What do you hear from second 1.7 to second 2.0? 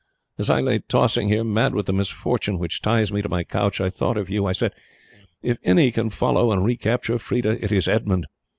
with the